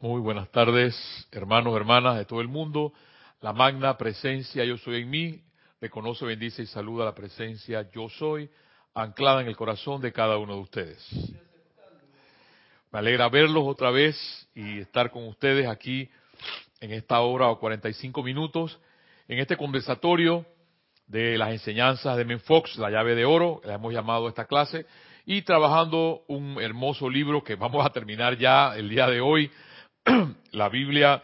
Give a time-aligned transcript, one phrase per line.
[0.00, 0.94] Muy buenas tardes,
[1.32, 2.92] hermanos, hermanas de todo el mundo.
[3.40, 5.42] La magna presencia yo soy en mí.
[5.80, 8.48] Reconoce, bendice y saluda la presencia yo soy,
[8.94, 11.32] anclada en el corazón de cada uno de ustedes.
[12.92, 14.16] Me alegra verlos otra vez
[14.54, 16.08] y estar con ustedes aquí
[16.78, 18.78] en esta hora o 45 minutos,
[19.26, 20.46] en este conversatorio
[21.08, 24.86] de las enseñanzas de Menfox, la llave de oro, la hemos llamado esta clase,
[25.26, 29.50] y trabajando un hermoso libro que vamos a terminar ya el día de hoy,
[30.52, 31.22] la Biblia,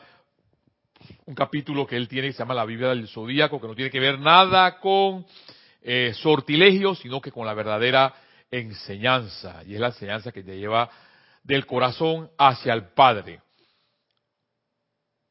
[1.27, 3.91] un capítulo que él tiene que se llama la Biblia del Zodíaco, que no tiene
[3.91, 5.27] que ver nada con
[5.83, 8.15] eh, sortilegios, sino que con la verdadera
[8.51, 9.63] enseñanza.
[9.65, 10.91] Y es la enseñanza que te lleva
[11.43, 13.41] del corazón hacia el Padre.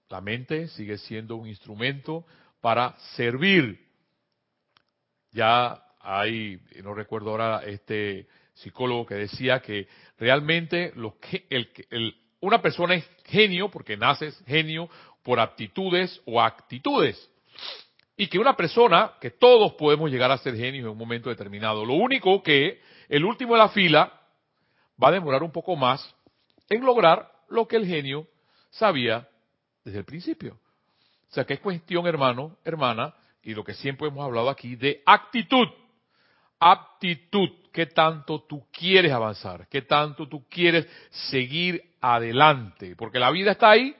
[0.09, 2.25] La mente sigue siendo un instrumento
[2.61, 3.79] para servir.
[5.31, 9.87] Ya hay, no recuerdo ahora, este psicólogo que decía que
[10.19, 14.89] realmente lo que, el, el, una persona es genio porque naces genio
[15.23, 17.29] por aptitudes o actitudes.
[18.17, 21.85] Y que una persona, que todos podemos llegar a ser genios en un momento determinado.
[21.85, 24.21] Lo único que el último de la fila
[25.01, 26.13] va a demorar un poco más
[26.69, 28.27] en lograr lo que el genio
[28.71, 29.25] sabía
[29.85, 30.59] desde el principio.
[31.29, 35.01] O sea que es cuestión, hermano, hermana, y lo que siempre hemos hablado aquí, de
[35.05, 35.69] actitud.
[36.65, 37.49] Aptitud.
[37.73, 39.67] ¿Qué tanto tú quieres avanzar?
[39.67, 42.95] ¿Qué tanto tú quieres seguir adelante?
[42.95, 43.93] Porque la vida está ahí.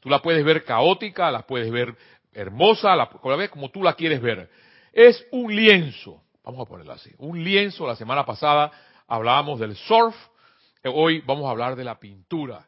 [0.00, 1.94] Tú la puedes ver caótica, la puedes ver
[2.32, 4.48] hermosa, la ver como tú la quieres ver.
[4.94, 6.22] Es un lienzo.
[6.42, 7.10] Vamos a ponerla así.
[7.18, 7.86] Un lienzo.
[7.86, 8.72] La semana pasada
[9.06, 10.16] hablábamos del surf.
[10.84, 12.66] Hoy vamos a hablar de la pintura.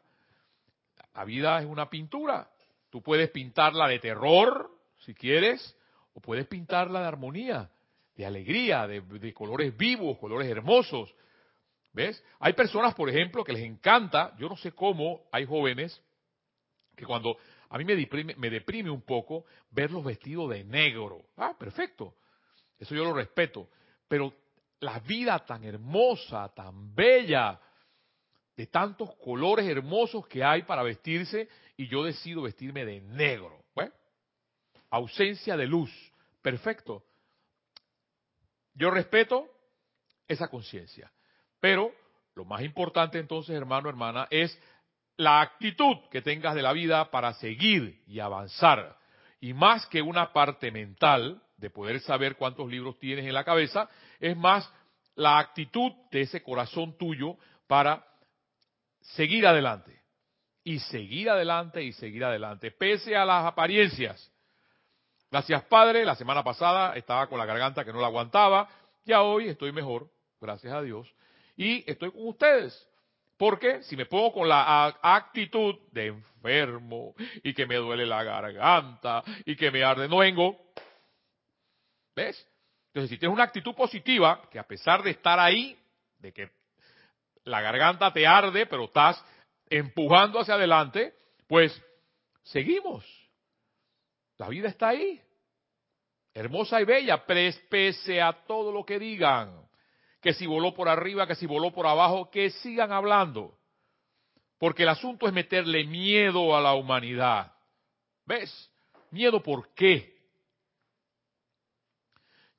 [1.15, 2.49] La vida es una pintura.
[2.91, 4.69] Tú puedes pintarla de terror,
[5.05, 5.75] si quieres,
[6.13, 7.69] o puedes pintarla de armonía
[8.15, 11.13] de alegría, de, colores vivos, colores hermosos.
[11.93, 12.21] ¿Ves?
[12.39, 16.01] Hay personas, por ejemplo, que les encanta, yo no sé cómo, hay jóvenes
[16.95, 17.37] que cuando
[17.69, 21.25] a mí me deprime, me deprime un poco verlos vestidos de negro.
[21.37, 22.15] Ah, perfecto.
[22.77, 23.69] Eso yo lo respeto.
[24.07, 24.33] Pero
[24.79, 27.59] la vida tan hermosa, tan bella,
[28.55, 33.65] de tantos colores hermosos que hay para vestirse, y yo decido vestirme de negro.
[33.73, 33.91] ¿Bueno?
[34.89, 35.91] Ausencia de luz.
[36.41, 37.03] Perfecto.
[38.75, 39.47] Yo respeto
[40.27, 41.11] esa conciencia.
[41.59, 41.91] Pero
[42.35, 44.57] lo más importante entonces, hermano, hermana, es
[45.17, 48.97] la actitud que tengas de la vida para seguir y avanzar.
[49.39, 53.89] Y más que una parte mental de poder saber cuántos libros tienes en la cabeza,
[54.19, 54.69] es más
[55.15, 57.37] la actitud de ese corazón tuyo
[57.67, 58.05] para
[59.01, 60.01] seguir adelante.
[60.63, 64.31] Y seguir adelante y seguir adelante, pese a las apariencias.
[65.35, 68.69] Gracias Padre, la semana pasada estaba con la garganta que no la aguantaba,
[69.03, 70.09] ya hoy estoy mejor,
[70.39, 71.13] gracias a Dios,
[71.57, 72.87] y estoy con ustedes.
[73.35, 79.25] Porque si me pongo con la actitud de enfermo y que me duele la garganta
[79.43, 80.57] y que me arde, no vengo.
[82.15, 82.47] ¿Ves?
[82.87, 85.77] Entonces, si tienes una actitud positiva, que a pesar de estar ahí,
[86.17, 86.49] de que
[87.43, 89.21] la garganta te arde, pero estás
[89.69, 91.13] empujando hacia adelante,
[91.45, 91.77] pues
[92.43, 93.03] seguimos.
[94.37, 95.24] La vida está ahí
[96.35, 99.67] hermosa y bella, pese a todo lo que digan,
[100.21, 103.57] que si voló por arriba, que si voló por abajo, que sigan hablando.
[104.59, 107.53] Porque el asunto es meterle miedo a la humanidad.
[108.25, 108.69] ¿Ves?
[109.11, 110.13] ¿Miedo por qué?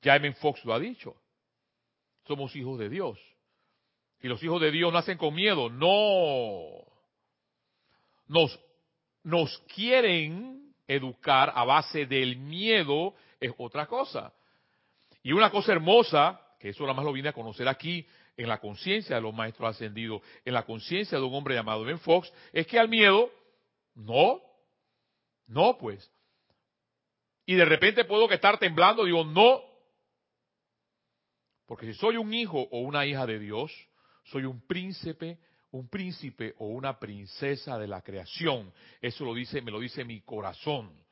[0.03, 1.15] Jaime Fox lo ha dicho.
[2.25, 3.19] Somos hijos de Dios.
[4.21, 5.69] Y los hijos de Dios nacen con miedo.
[5.69, 6.83] No.
[8.27, 8.59] Nos,
[9.23, 14.33] nos quieren educar a base del miedo es otra cosa.
[15.23, 18.59] Y una cosa hermosa, que eso nada más lo vine a conocer aquí, en la
[18.59, 22.67] conciencia de los maestros ascendidos, en la conciencia de un hombre llamado Ben Fox, es
[22.67, 23.31] que al miedo,
[23.95, 24.41] no,
[25.47, 26.09] no pues.
[27.45, 29.61] Y de repente puedo que estar temblando, digo, no.
[31.65, 33.71] Porque si soy un hijo o una hija de Dios,
[34.25, 35.39] soy un príncipe,
[35.71, 38.71] un príncipe o una princesa de la creación.
[39.01, 41.06] Eso lo dice, me lo dice mi corazón.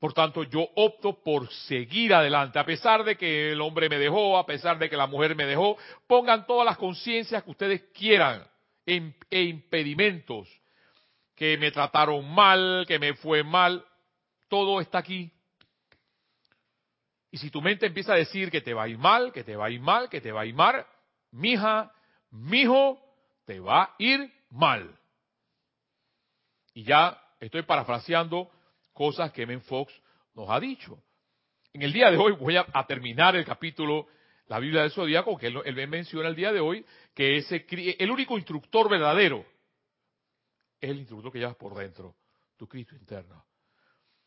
[0.00, 4.38] Por tanto, yo opto por seguir adelante, a pesar de que el hombre me dejó,
[4.38, 5.76] a pesar de que la mujer me dejó.
[6.06, 8.42] Pongan todas las conciencias que ustedes quieran
[8.86, 10.48] e impedimentos,
[11.36, 13.84] que me trataron mal, que me fue mal,
[14.48, 15.30] todo está aquí.
[17.30, 19.54] Y si tu mente empieza a decir que te va a ir mal, que te
[19.54, 20.86] va a ir mal, que te va a ir mal,
[21.30, 21.92] mija,
[22.30, 22.98] mijo,
[23.44, 24.98] te va a ir mal.
[26.72, 28.50] Y ya estoy parafraseando
[29.00, 29.90] cosas que Men Fox
[30.34, 31.02] nos ha dicho.
[31.72, 34.08] En el día de hoy voy a, terminar el capítulo,
[34.46, 38.10] la Biblia del Zodíaco, que él, él, menciona el día de hoy, que es el
[38.10, 39.46] único instructor verdadero
[40.78, 42.14] es el instructor que llevas por dentro,
[42.58, 43.42] tu Cristo interno.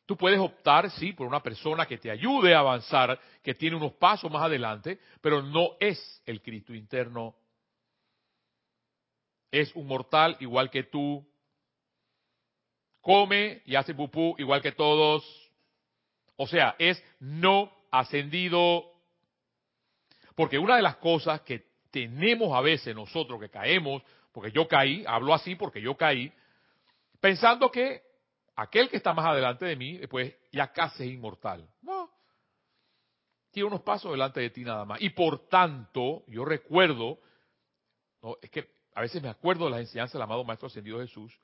[0.07, 3.93] Tú puedes optar, sí, por una persona que te ayude a avanzar, que tiene unos
[3.93, 7.35] pasos más adelante, pero no es el Cristo interno.
[9.51, 11.23] Es un mortal igual que tú.
[13.03, 15.23] Come y hace pupú igual que todos.
[16.37, 18.85] O sea, es no ascendido.
[20.35, 24.01] Porque una de las cosas que tenemos a veces nosotros que caemos,
[24.31, 26.31] porque yo caí, hablo así porque yo caí,
[27.19, 28.01] pensando que
[28.55, 31.69] aquel que está más adelante de mí, pues ya casi es inmortal.
[31.81, 32.09] No.
[33.51, 35.01] Tiene unos pasos delante de ti nada más.
[35.01, 37.19] Y por tanto, yo recuerdo,
[38.41, 41.37] es que a veces me acuerdo de las enseñanzas del amado Maestro Ascendido Jesús,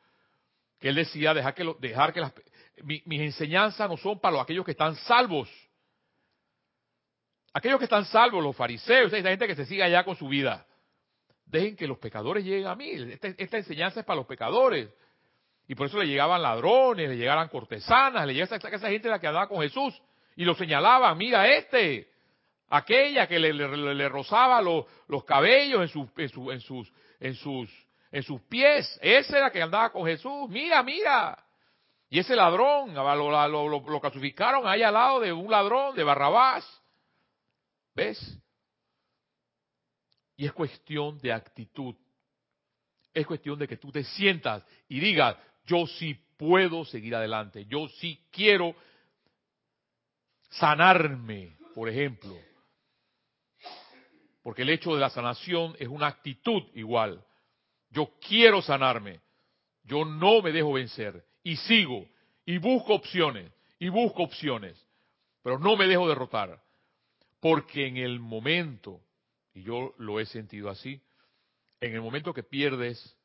[0.80, 2.34] que él decía, dejar que, dejar que las,
[2.84, 5.50] mis enseñanzas no son para los, aquellos que están salvos.
[7.54, 10.66] Aquellos que están salvos, los fariseos, esa gente que se sigue allá con su vida.
[11.46, 12.92] Dejen que los pecadores lleguen a mí.
[12.92, 14.90] esta enseñanza es para los pecadores.
[15.68, 19.20] Y por eso le llegaban ladrones, le llegaban cortesanas, le llegaba esa, esa gente la
[19.20, 20.02] que andaba con Jesús.
[20.36, 22.10] Y lo señalaba, mira este,
[22.70, 27.70] aquella que le, rozaba los, los cabellos en, en, sus, en, sus,
[28.12, 29.00] en sus pies.
[29.02, 30.50] Ese era que andaba con Jesús.
[30.50, 31.38] Mira, mira.
[32.10, 36.66] Y ese ladrón, lo, lo, lo, ahí al lado de un ladrón, de Barrabás.
[37.94, 38.38] ¿Ves?
[40.36, 41.96] Y es cuestión de actitud.
[43.14, 45.36] Es cuestión de que tú te sientas y digas,
[45.66, 48.74] yo sí puedo seguir adelante, yo sí quiero
[50.50, 52.36] sanarme, por ejemplo.
[54.42, 57.24] Porque el hecho de la sanación es una actitud igual.
[57.92, 59.20] Yo quiero sanarme,
[59.84, 61.26] yo no me dejo vencer.
[61.44, 62.08] Y sigo.
[62.46, 63.52] Y busco opciones.
[63.80, 64.78] Y busco opciones,
[65.42, 66.62] pero no me dejo derrotar.
[67.40, 69.02] Porque en el momento,
[69.54, 71.02] y yo lo he sentido así,
[71.80, 73.16] en el momento que pierdes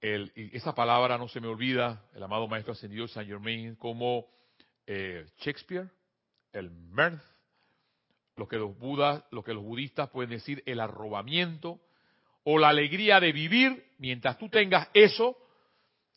[0.00, 4.26] el, esa palabra no se me olvida, el amado Maestro Ascendido Saint Germain, como
[4.86, 5.88] eh, Shakespeare,
[6.52, 7.22] el mirth,
[8.36, 11.80] lo que los budas, lo que los budistas pueden decir, el arrobamiento
[12.48, 15.36] o la alegría de vivir, mientras tú tengas eso,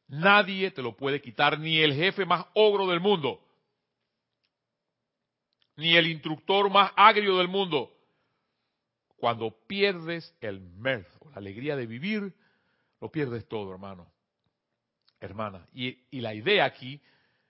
[0.07, 3.43] nadie te lo puede quitar, ni el jefe más ogro del mundo,
[5.75, 7.91] ni el instructor más agrio del mundo.
[9.17, 12.31] Cuando pierdes el mirth o la alegría de vivir,
[13.01, 14.07] lo pierdes todo, hermano,
[15.19, 15.65] hermana.
[15.73, 17.01] Y la idea aquí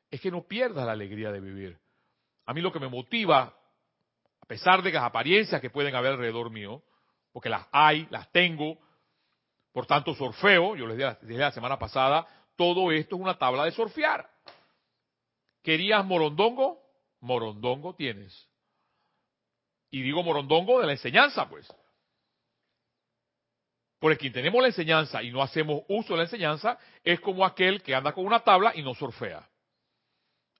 [0.10, 1.78] es que no pierdas la alegría de vivir.
[2.46, 3.54] A mí lo que me motiva,
[4.40, 6.82] a pesar de las apariencias que pueden haber alrededor mío,
[7.40, 8.78] porque las hay, las tengo,
[9.72, 12.28] por tanto sorfeo, yo les dije la semana pasada,
[12.58, 14.30] todo esto es una tabla de surfear.
[15.64, 16.84] ¿Querías morondongo?
[17.22, 18.50] Morondongo tienes.
[19.90, 21.66] Y digo morondongo de la enseñanza, pues.
[24.00, 27.82] Porque quien tenemos la enseñanza y no hacemos uso de la enseñanza es como aquel
[27.82, 29.50] que anda con una tabla y no surfea.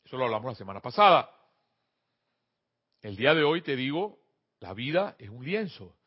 [0.06, 1.30] Eso lo hablamos la semana pasada.
[3.02, 4.22] El día de hoy te digo,
[4.62, 5.99] la vida es un lienzo.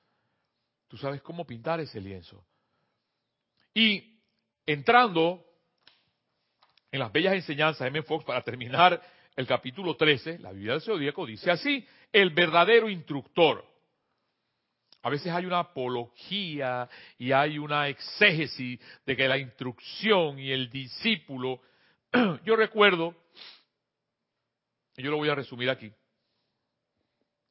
[0.93, 2.45] Tú sabes cómo pintar ese lienzo.
[3.73, 4.21] Y
[4.67, 5.43] entrando
[6.91, 8.03] en las bellas enseñanzas de M.
[8.03, 9.01] Fox para terminar
[9.35, 13.65] el capítulo 13, la vida del zodíaco dice así, el verdadero instructor
[15.01, 20.69] a veces hay una apología y hay una exégesis de que la instrucción y el
[20.69, 21.63] discípulo,
[22.45, 23.17] yo recuerdo,
[24.99, 25.91] y yo lo voy a resumir aquí,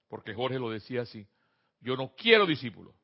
[0.08, 1.26] porque Jorge lo decía así,
[1.80, 3.01] yo no quiero discípulos.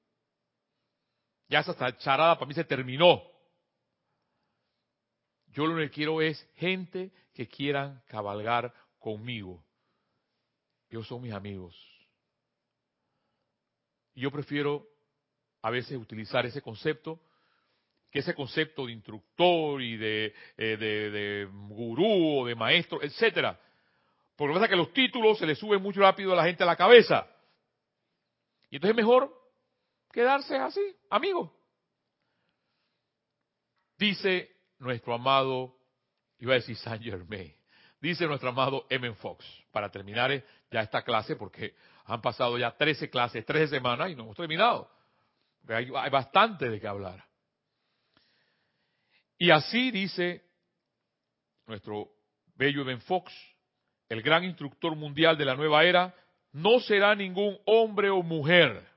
[1.49, 3.21] Ya esa charada para mí se terminó.
[5.47, 9.63] Yo lo que quiero es gente que quieran cabalgar conmigo.
[10.89, 11.75] Ellos son mis amigos.
[14.13, 14.87] Y yo prefiero
[15.61, 17.19] a veces utilizar ese concepto,
[18.09, 23.59] que ese concepto de instructor y de, eh, de, gurú o de maestro, etcétera.
[24.35, 26.75] Porque pasa que los títulos se le suben mucho rápido a la gente a la
[26.75, 27.27] cabeza.
[28.69, 29.33] Y entonces es mejor
[30.17, 30.81] quedarse así,
[31.11, 31.53] amigo.
[33.99, 35.77] Dice nuestro amado,
[36.39, 37.53] iba a decir Saint Germain,
[38.01, 39.13] dice nuestro amado M.
[39.13, 40.31] Fox, para terminar
[40.71, 44.89] ya esta clase, porque han pasado ya 13 clases, 13 semanas y no hemos terminado.
[45.67, 47.23] Hay, hay bastante de qué hablar.
[49.37, 50.43] Y así dice
[51.67, 52.09] nuestro
[52.55, 53.31] bello Ben Fox,
[54.09, 56.15] el gran instructor mundial de la nueva era,
[56.53, 58.96] no será ningún hombre o mujer,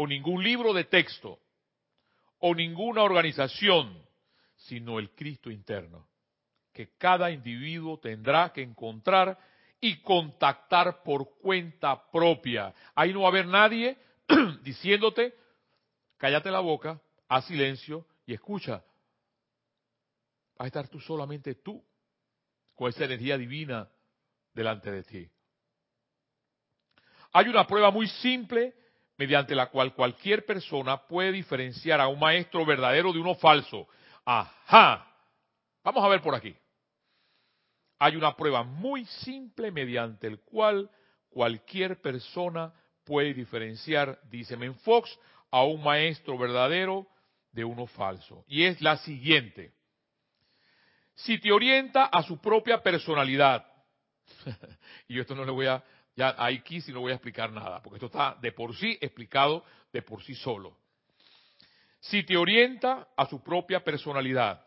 [0.00, 1.40] o ningún libro de texto,
[2.38, 4.00] o ninguna organización,
[4.54, 6.06] sino el Cristo interno,
[6.72, 9.36] que cada individuo tendrá que encontrar
[9.80, 12.72] y contactar por cuenta propia.
[12.94, 13.98] Ahí no va a haber nadie
[14.62, 15.34] diciéndote,
[16.16, 18.84] cállate la boca, haz silencio y escucha.
[20.56, 21.84] Vas a estar tú solamente tú,
[22.76, 23.90] con esa energía divina
[24.54, 25.28] delante de ti.
[27.32, 28.76] Hay una prueba muy simple
[29.18, 33.88] mediante la cual cualquier persona puede diferenciar a un maestro verdadero de uno falso.
[34.24, 35.06] Ajá.
[35.82, 36.54] Vamos a ver por aquí.
[37.98, 40.88] Hay una prueba muy simple mediante el cual
[41.30, 42.72] cualquier persona
[43.04, 45.18] puede diferenciar, dice Menfox,
[45.50, 47.08] a un maestro verdadero
[47.50, 48.44] de uno falso.
[48.46, 49.72] Y es la siguiente.
[51.14, 53.66] Si te orienta a su propia personalidad,
[55.08, 55.82] y yo esto no le voy a,
[56.18, 59.64] ya aquí sí no voy a explicar nada, porque esto está de por sí explicado
[59.92, 60.76] de por sí solo.
[62.00, 64.66] Si te orienta a su propia personalidad,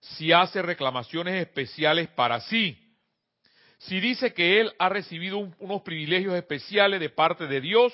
[0.00, 2.78] si hace reclamaciones especiales para sí,
[3.80, 7.92] si dice que él ha recibido unos privilegios especiales de parte de Dios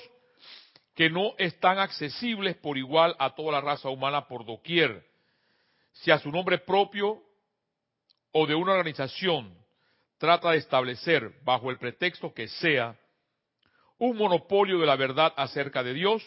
[0.95, 5.05] que no están accesibles por igual a toda la raza humana por doquier,
[5.91, 7.21] si a su nombre propio
[8.31, 9.58] o de una organización
[10.19, 12.95] trata de establecer, bajo el pretexto que sea,
[13.97, 16.23] un monopolio de la verdad acerca de Dios,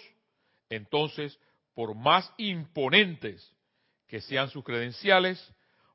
[0.69, 1.39] entonces,
[1.75, 3.55] por más imponentes
[4.09, 5.55] que sean sus credenciales,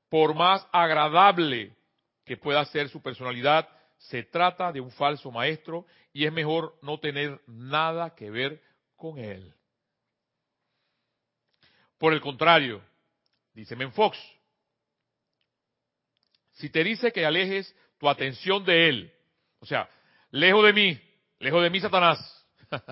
[0.09, 1.75] por más agradable
[2.23, 6.99] que pueda ser su personalidad, se trata de un falso maestro y es mejor no
[6.99, 8.61] tener nada que ver
[8.95, 9.53] con él.
[11.97, 12.81] Por el contrario,
[13.53, 14.17] dice Menfox,
[16.53, 19.13] si te dice que alejes tu atención de él,
[19.59, 19.89] o sea,
[20.31, 20.99] lejos de mí,
[21.39, 22.45] lejos de mí, Satanás.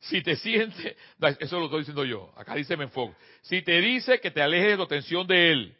[0.00, 0.96] si te sientes,
[1.40, 4.76] eso lo estoy diciendo yo, acá dice Menfox, si te dice que te alejes de
[4.76, 5.76] tu atención de él,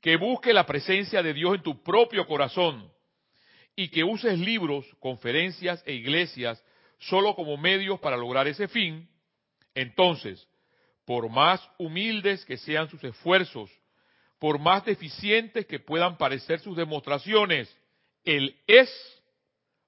[0.00, 2.92] que busque la presencia de Dios en tu propio corazón
[3.76, 6.62] y que uses libros, conferencias e iglesias
[6.98, 9.08] solo como medios para lograr ese fin,
[9.74, 10.46] entonces,
[11.04, 13.70] por más humildes que sean sus esfuerzos,
[14.42, 17.72] por más deficientes que puedan parecer sus demostraciones,
[18.24, 18.90] Él es,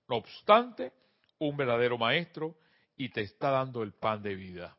[0.08, 0.92] no obstante,
[1.40, 2.54] un verdadero maestro
[2.96, 4.76] y te está dando el pan de vida.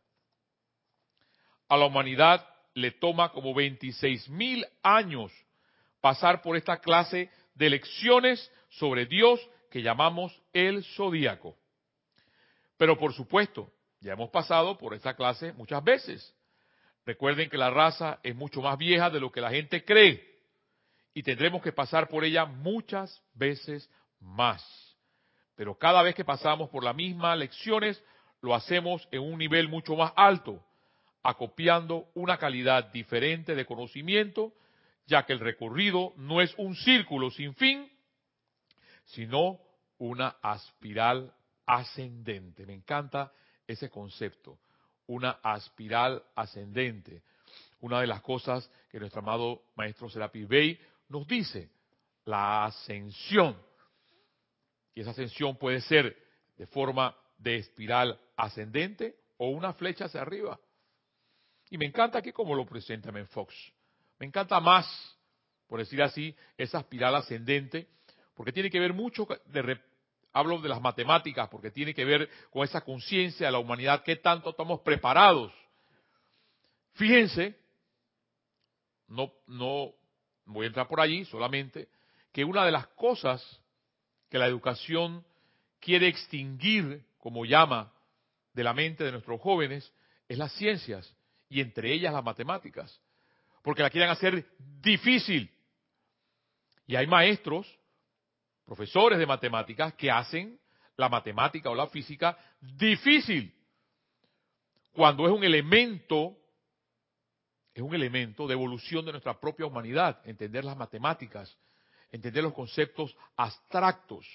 [1.68, 5.34] A la humanidad le toma como 26 mil años
[6.00, 11.58] pasar por esta clase de lecciones sobre Dios que llamamos el zodíaco.
[12.78, 16.34] Pero por supuesto, ya hemos pasado por esta clase muchas veces.
[17.06, 20.36] Recuerden que la raza es mucho más vieja de lo que la gente cree
[21.14, 24.64] y tendremos que pasar por ella muchas veces más.
[25.56, 28.04] Pero cada vez que pasamos por las mismas lecciones,
[28.42, 30.64] lo hacemos en un nivel mucho más alto,
[31.22, 34.54] acopiando una calidad diferente de conocimiento,
[35.06, 37.90] ya que el recorrido no es un círculo sin fin,
[39.06, 39.60] sino
[40.00, 41.34] una aspiral
[41.66, 42.66] ascendente.
[42.66, 43.32] Me encanta
[43.68, 44.60] ese concepto
[45.08, 47.22] una aspiral ascendente.
[47.82, 51.70] Una de las cosas que nuestro amado maestro Serapis Bey nos dice,
[52.26, 53.56] la ascensión.
[54.94, 56.18] Y esa ascensión puede ser
[56.58, 60.60] de forma de espiral ascendente o una flecha hacia arriba.
[61.70, 63.54] Y me encanta aquí como lo presenta Men Fox.
[64.20, 64.88] Me encanta más,
[65.68, 67.88] por decir así, esa espiral ascendente,
[68.34, 69.80] porque tiene que ver mucho de,
[70.36, 74.18] Hablo de las matemáticas porque tiene que ver con esa conciencia de la humanidad, qué
[74.18, 75.54] tanto estamos preparados.
[76.96, 77.58] Fíjense,
[79.08, 79.94] no, no
[80.44, 81.88] voy a entrar por allí solamente,
[82.34, 83.62] que una de las cosas
[84.30, 85.26] que la educación
[85.80, 87.94] quiere extinguir, como llama,
[88.52, 89.90] de la mente de nuestros jóvenes,
[90.28, 91.16] es las ciencias,
[91.48, 93.00] y entre ellas las matemáticas,
[93.62, 94.46] porque la quieren hacer
[94.82, 95.50] difícil.
[96.88, 97.80] Y hay maestros
[98.66, 100.60] profesores de matemáticas que hacen
[100.98, 103.54] la matemática o la física difícil.
[104.94, 106.38] Cuando es un elemento,
[107.74, 111.58] es un elemento de evolución de nuestra propia humanidad, entender las matemáticas,
[112.12, 114.26] entender los conceptos abstractos.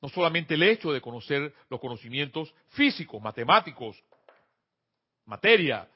[0.00, 4.02] No solamente el hecho de conocer los conocimientos físicos, matemáticos,
[5.26, 5.88] materia,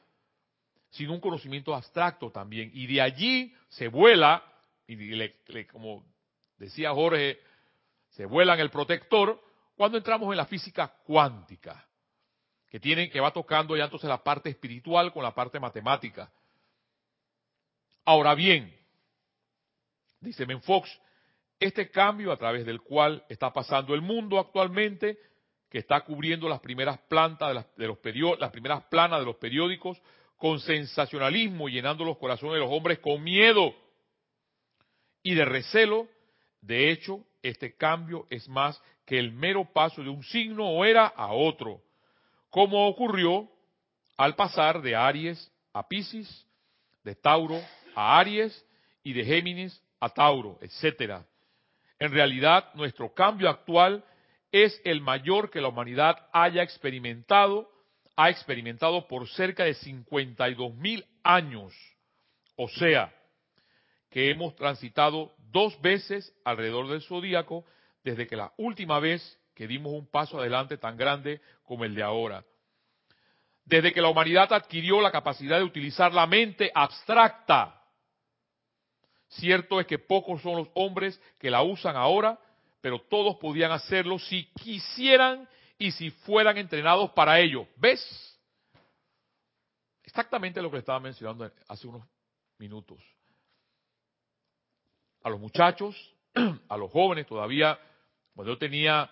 [0.91, 2.71] sino un conocimiento abstracto también.
[2.75, 4.45] Y de allí se vuela,
[4.87, 5.37] y le,
[5.69, 6.05] como
[6.61, 7.41] decía Jorge,
[8.11, 9.43] se vuelan el protector
[9.77, 11.85] cuando entramos en la física cuántica,
[12.69, 16.31] que tiene, que va tocando ya entonces la parte espiritual con la parte matemática.
[18.05, 18.77] Ahora bien,
[20.21, 21.01] dice Menfox,
[21.59, 25.19] este cambio a través del cual está pasando el mundo actualmente,
[25.71, 29.37] que está cubriendo las primeras plantas de, las, de los las primeras planas de los
[29.37, 30.01] periódicos
[30.37, 33.75] con sensacionalismo y llenando los corazones de los hombres con miedo
[35.23, 36.09] y de recelo,
[36.61, 41.07] de hecho, este cambio es más que el mero paso de un signo o era
[41.07, 41.83] a otro,
[42.51, 43.49] como ocurrió
[44.17, 46.47] al pasar de Aries a Pisces,
[47.03, 47.61] de Tauro
[47.95, 48.65] a Aries
[49.03, 51.25] y de Géminis a Tauro, etcétera.
[51.99, 54.05] En realidad, nuestro cambio actual
[54.53, 57.71] es el mayor que la humanidad haya experimentado,
[58.17, 61.75] ha experimentado por cerca de 52 mil años.
[62.57, 63.15] O sea,
[64.11, 67.65] que hemos transitado dos veces alrededor del zodíaco
[68.03, 72.03] desde que la última vez que dimos un paso adelante tan grande como el de
[72.03, 72.45] ahora.
[73.65, 77.81] Desde que la humanidad adquirió la capacidad de utilizar la mente abstracta.
[79.29, 82.39] Cierto es que pocos son los hombres que la usan ahora,
[82.81, 87.67] pero todos podían hacerlo si quisieran y si fueran entrenados para ello.
[87.77, 88.01] ¿Ves?
[90.03, 92.03] Exactamente lo que estaba mencionando hace unos
[92.59, 92.99] minutos.
[95.23, 95.97] A los muchachos,
[96.69, 97.79] a los jóvenes todavía,
[98.35, 99.11] cuando yo tenía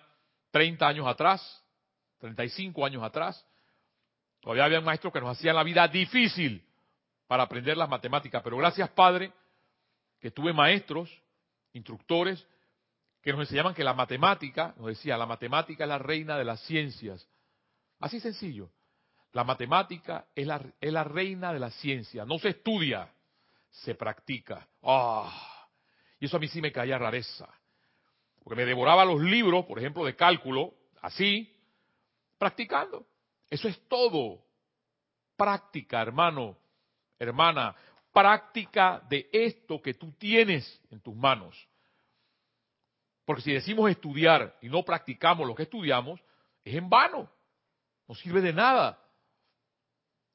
[0.51, 1.63] 30 años atrás,
[2.19, 3.45] 35 años atrás,
[4.41, 6.65] todavía había maestros que nos hacían la vida difícil
[7.27, 9.31] para aprender las matemáticas, pero gracias Padre,
[10.19, 11.09] que tuve maestros,
[11.73, 12.45] instructores,
[13.21, 16.59] que nos enseñaban que la matemática, nos decía, la matemática es la reina de las
[16.61, 17.27] ciencias.
[17.99, 18.69] Así sencillo.
[19.33, 22.25] La matemática es la, reina de la ciencia.
[22.25, 23.11] No se estudia,
[23.69, 24.67] se practica.
[24.81, 25.58] ¡Ah!
[26.19, 27.47] Y eso a mí sí me caía rareza.
[28.43, 31.55] Porque me devoraba los libros, por ejemplo, de cálculo, así,
[32.37, 33.05] practicando.
[33.49, 34.43] Eso es todo.
[35.35, 36.57] Práctica, hermano,
[37.17, 37.75] hermana.
[38.11, 41.55] Práctica de esto que tú tienes en tus manos.
[43.23, 46.19] Porque si decimos estudiar y no practicamos lo que estudiamos,
[46.63, 47.29] es en vano.
[48.07, 48.99] No sirve de nada.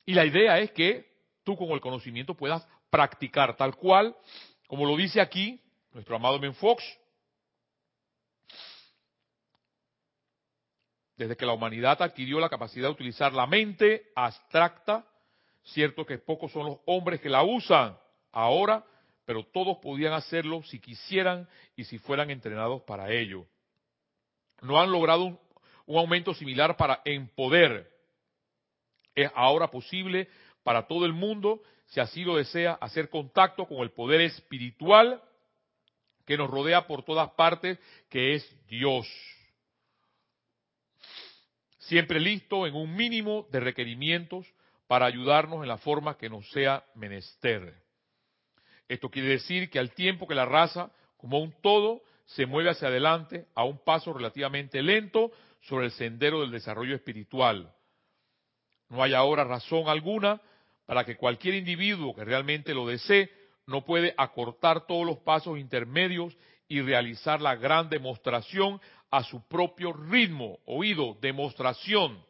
[0.07, 1.13] Y la idea es que
[1.43, 4.17] tú con el conocimiento puedas practicar tal cual,
[4.69, 5.61] como lo dice aquí
[5.95, 6.83] nuestro amado Ben Fox,
[11.17, 15.07] desde que la humanidad adquirió la capacidad de utilizar la mente abstracta,
[15.63, 17.97] cierto que pocos son los hombres que la usan
[18.33, 18.85] ahora,
[19.25, 23.47] pero todos podían hacerlo si quisieran y si fueran entrenados para ello.
[24.61, 25.39] No han logrado un,
[25.97, 27.89] aumento similar para en poder.
[29.15, 30.29] Es ahora posible
[30.65, 35.23] para todo el mundo, si así lo desea, hacer contacto con el poder espiritual
[36.27, 39.07] que nos rodea por todas partes, que es Dios
[41.85, 44.47] siempre listo en un mínimo de requerimientos
[44.87, 47.75] para ayudarnos en la forma que nos sea menester.
[48.89, 52.89] Esto quiere decir que al tiempo que la raza, como un todo, se mueve hacia
[52.89, 55.31] adelante a un paso relativamente lento
[55.63, 57.75] sobre el sendero del desarrollo espiritual.
[58.89, 60.41] No hay ahora razón alguna
[60.87, 63.31] para que cualquier individuo que realmente lo desee
[63.67, 66.37] no puede acortar todos los pasos intermedios
[66.69, 72.25] y realizar la gran demostración a su propio ritmo, oído, demostración,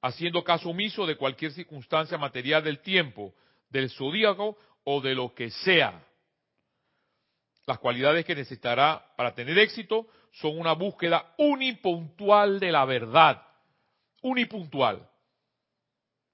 [0.00, 3.34] haciendo caso omiso de cualquier circunstancia material del tiempo,
[3.68, 6.04] del zodíaco o de lo que sea.
[7.66, 13.42] Las cualidades que necesitará para tener éxito son una búsqueda unipuntual de la verdad.
[14.22, 15.06] Unipuntual.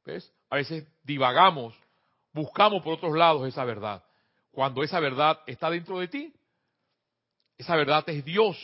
[0.05, 0.33] ¿Ves?
[0.51, 1.75] A veces divagamos,
[2.35, 4.05] buscamos por otros lados esa verdad.
[4.51, 6.35] Cuando esa verdad está dentro de ti,
[7.57, 8.57] esa verdad es Dios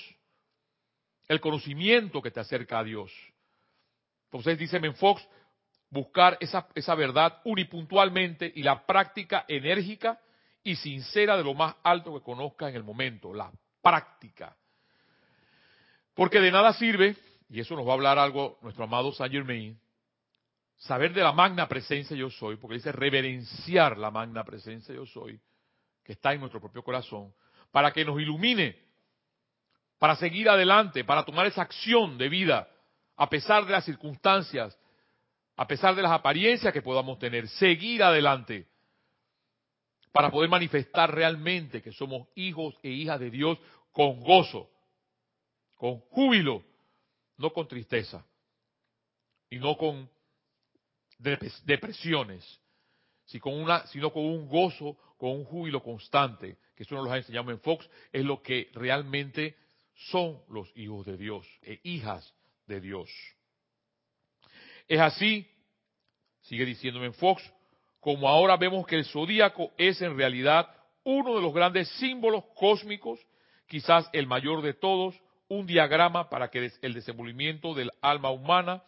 [1.29, 3.13] el conocimiento que te acerca a Dios.
[4.25, 5.27] Entonces dice Menfox,
[5.89, 10.21] buscar esa, esa verdad unipuntualmente y la práctica enérgica
[10.63, 14.57] y sincera de lo más alto que conozca en el momento, la práctica.
[16.15, 17.17] Porque de nada sirve,
[17.49, 19.81] y eso nos va a hablar algo nuestro amado Saint Germain,
[20.81, 25.41] saber de la magna presencia yo soy, porque dice reverenciar la magna presencia yo soy,
[26.03, 27.33] que está en nuestro propio corazón,
[27.71, 28.91] para que nos ilumine
[29.99, 32.67] para seguir adelante, para tomar esa acción de vida,
[33.17, 34.77] a pesar de las circunstancias,
[35.57, 38.67] a pesar de las apariencias que podamos tener, seguir adelante,
[40.11, 43.59] para poder manifestar realmente que somos hijos e hijas de Dios
[43.93, 44.71] con gozo,
[45.75, 46.65] con júbilo,
[47.37, 48.25] no con tristeza
[49.51, 50.09] y no con
[51.21, 52.61] depresiones,
[53.25, 57.61] sino con un gozo, con un júbilo constante, que eso nos lo ha enseñado en
[57.61, 59.57] Fox, es lo que realmente
[59.95, 62.35] son los hijos de Dios e hijas
[62.67, 63.11] de Dios.
[64.89, 65.47] Es así,
[66.43, 67.43] sigue diciéndome en Fox,
[68.01, 70.69] como ahora vemos que el zodíaco es en realidad
[71.05, 73.21] uno de los grandes símbolos cósmicos,
[73.67, 75.15] quizás el mayor de todos,
[75.49, 78.83] un diagrama para que el desenvolvimiento del alma humana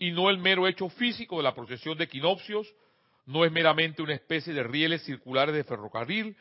[0.00, 2.66] y no el mero hecho físico de la procesión de equinoccios,
[3.26, 6.34] no es meramente una especie de rieles circulares de ferrocarril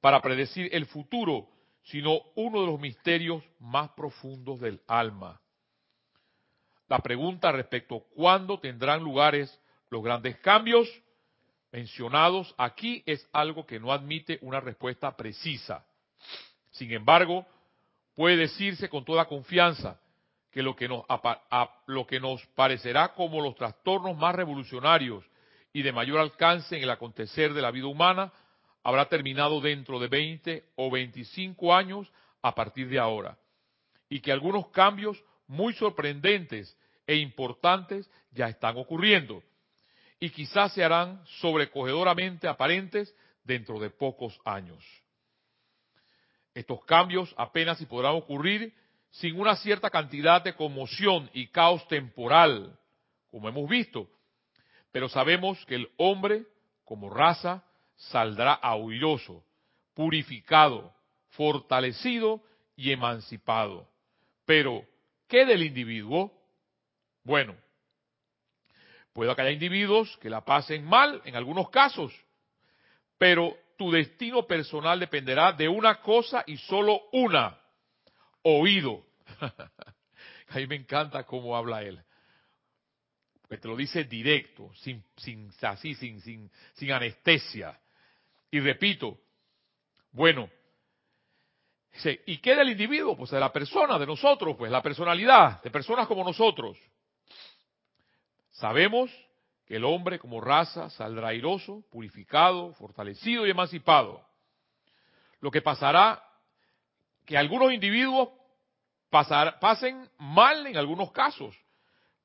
[0.00, 1.46] para predecir el futuro,
[1.82, 5.38] sino uno de los misterios más profundos del alma.
[6.88, 10.88] La pregunta respecto a cuándo tendrán lugares Los grandes cambios
[11.70, 15.86] mencionados aquí es algo que no admite una respuesta precisa.
[16.70, 17.46] Sin embargo,
[18.16, 20.00] puede decirse con toda confianza
[20.54, 21.04] que lo que nos,
[21.86, 25.24] lo que nos parecerá como los trastornos más revolucionarios
[25.72, 28.32] y de mayor alcance en el acontecer de la vida humana
[28.84, 32.08] habrá terminado dentro de 20 o 25 años
[32.40, 33.36] a partir de ahora.
[34.08, 39.42] Y que algunos cambios muy sorprendentes e importantes ya están ocurriendo.
[40.20, 43.12] Y quizás se harán sobrecogedoramente aparentes
[43.42, 44.84] dentro de pocos años.
[46.54, 48.72] Estos cambios apenas si podrán ocurrir
[49.14, 52.76] sin una cierta cantidad de conmoción y caos temporal,
[53.30, 54.08] como hemos visto.
[54.90, 56.46] Pero sabemos que el hombre,
[56.84, 59.44] como raza, saldrá airoso,
[59.94, 60.92] purificado,
[61.30, 62.42] fortalecido
[62.74, 63.88] y emancipado.
[64.46, 64.84] Pero,
[65.28, 66.32] ¿qué del individuo?
[67.22, 67.54] Bueno,
[69.12, 72.12] puede que haya individuos que la pasen mal en algunos casos,
[73.16, 77.60] pero tu destino personal dependerá de una cosa y solo una,
[78.44, 79.04] oído.
[80.50, 82.00] A mí me encanta cómo habla él.
[83.42, 87.78] Porque te lo dice directo, sin, sin, así, sin, sin, sin anestesia.
[88.50, 89.18] Y repito,
[90.12, 90.48] bueno,
[92.26, 93.16] ¿y qué del individuo?
[93.16, 96.78] Pues de la persona, de nosotros, pues la personalidad, de personas como nosotros.
[98.52, 99.10] Sabemos
[99.66, 104.24] que el hombre como raza saldrá airoso, purificado, fortalecido y emancipado.
[105.40, 106.22] Lo que pasará,
[107.24, 108.28] que algunos individuos
[109.10, 111.56] pasen mal en algunos casos,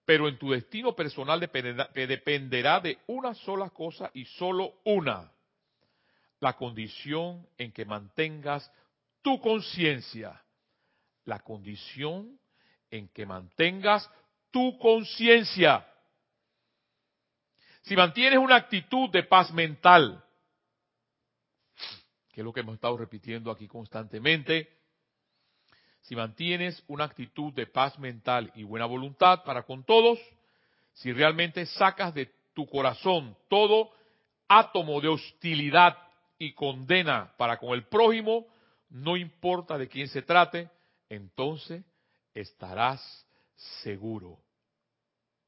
[0.05, 5.31] pero en tu destino personal dependerá de una sola cosa y solo una,
[6.39, 8.71] la condición en que mantengas
[9.21, 10.41] tu conciencia,
[11.25, 12.39] la condición
[12.89, 14.09] en que mantengas
[14.49, 15.85] tu conciencia.
[17.83, 20.23] Si mantienes una actitud de paz mental,
[22.31, 24.78] que es lo que hemos estado repitiendo aquí constantemente,
[26.01, 30.19] si mantienes una actitud de paz mental y buena voluntad para con todos,
[30.93, 33.91] si realmente sacas de tu corazón todo
[34.47, 35.97] átomo de hostilidad
[36.38, 38.47] y condena para con el prójimo,
[38.89, 40.69] no importa de quién se trate,
[41.09, 41.83] entonces
[42.33, 43.25] estarás
[43.83, 44.39] seguro.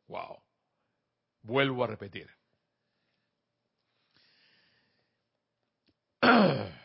[0.08, 0.38] Wow.
[1.44, 2.30] Vuelvo a repetir.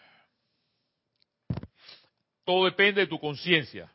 [2.47, 3.93] Todo depende de tu conciencia.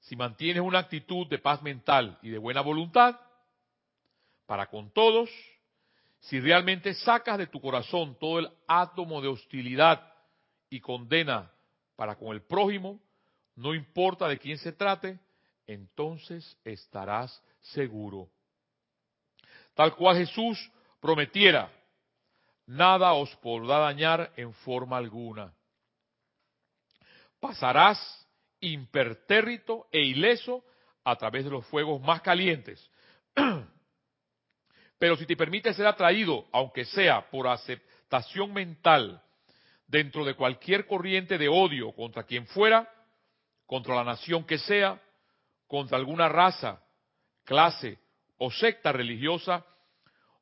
[0.00, 3.18] Si mantienes una actitud de paz mental y de buena voluntad
[4.44, 5.30] para con todos,
[6.18, 10.12] si realmente sacas de tu corazón todo el átomo de hostilidad
[10.68, 11.52] y condena
[11.94, 13.00] para con el prójimo,
[13.54, 15.20] no importa de quién se trate,
[15.68, 18.28] entonces estarás seguro.
[19.74, 21.70] Tal cual Jesús prometiera,
[22.66, 25.54] nada os podrá dañar en forma alguna
[27.44, 27.98] pasarás
[28.60, 30.64] impertérrito e ileso
[31.04, 32.90] a través de los fuegos más calientes.
[34.98, 39.22] Pero si te permite ser atraído, aunque sea por aceptación mental,
[39.86, 42.90] dentro de cualquier corriente de odio contra quien fuera,
[43.66, 44.98] contra la nación que sea,
[45.66, 46.82] contra alguna raza,
[47.44, 47.98] clase
[48.38, 49.66] o secta religiosa,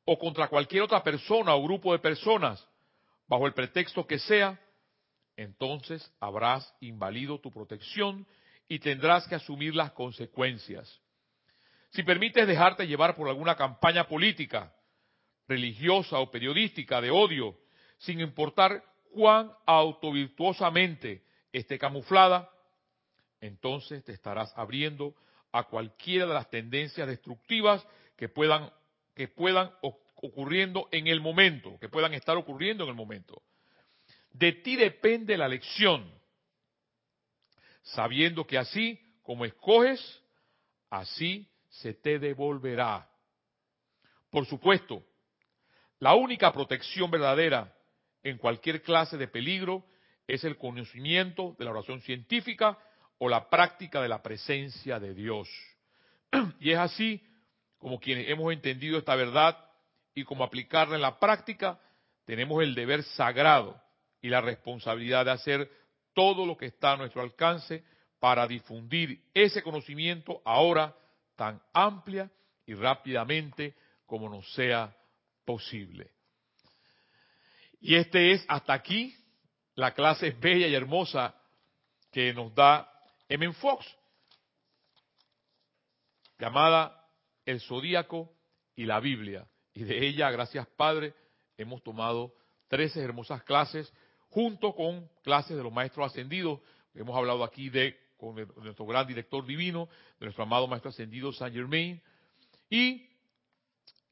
[0.05, 2.65] o contra cualquier otra persona o grupo de personas,
[3.27, 4.57] bajo el pretexto que sea,
[5.35, 8.25] entonces habrás invalido tu protección
[8.67, 11.01] y tendrás que asumir las consecuencias.
[11.91, 14.73] Si permites dejarte llevar por alguna campaña política,
[15.47, 17.57] religiosa o periodística de odio,
[17.97, 22.49] sin importar cuán autovirtuosamente esté camuflada,
[23.41, 25.13] entonces te estarás abriendo
[25.51, 27.85] a cualquiera de las tendencias destructivas
[28.17, 28.71] que puedan,
[29.15, 29.71] que puedan
[30.15, 33.43] ocurriendo en el momento, que puedan estar ocurriendo en el momento.
[34.33, 36.11] De ti depende la lección,
[37.83, 40.21] sabiendo que así como escoges,
[40.89, 43.07] así se te devolverá.
[44.31, 45.03] Por supuesto,
[45.99, 47.71] la única protección verdadera
[48.23, 49.85] en cualquier clase de peligro
[50.27, 52.77] es el conocimiento de la oración científica
[53.19, 55.47] o la práctica de la presencia de Dios.
[56.59, 57.21] Y es así
[57.77, 59.57] como quienes hemos entendido esta verdad
[60.15, 61.79] y como aplicarla en la práctica,
[62.25, 63.82] tenemos el deber sagrado
[64.23, 65.69] y la responsabilidad de hacer
[66.13, 67.83] todo lo que está a nuestro alcance
[68.19, 70.95] para difundir ese conocimiento ahora
[71.35, 72.31] tan amplia
[72.65, 74.95] y rápidamente como nos sea
[75.43, 76.09] posible.
[77.81, 79.13] Y este es hasta aquí
[79.75, 81.35] la clase bella y hermosa
[82.09, 82.89] que nos da
[83.27, 83.51] M.
[83.53, 83.85] Fox,
[86.39, 87.09] llamada
[87.45, 88.31] El Zodíaco
[88.73, 89.45] y la Biblia.
[89.73, 91.13] Y de ella, gracias Padre,
[91.57, 92.33] hemos tomado
[92.69, 93.91] 13 hermosas clases
[94.33, 96.59] junto con clases de los maestros ascendidos.
[96.95, 99.87] Hemos hablado aquí de con nuestro gran director divino,
[100.19, 102.01] de nuestro amado maestro ascendido Saint Germain.
[102.69, 103.09] Y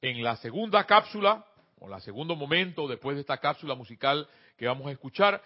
[0.02, 1.46] en la segunda cápsula,
[1.80, 5.42] o en el segundo momento después de esta cápsula musical que vamos a escuchar,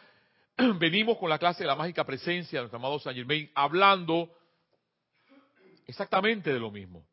[0.77, 4.29] venimos con la clase de la mágica presencia de nuestro amado Saint Germain, hablando
[5.87, 7.05] exactamente de lo mismo.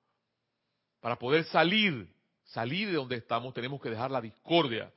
[1.01, 2.09] Para poder salir,
[2.44, 4.92] salir de donde estamos, tenemos que dejar la discordia,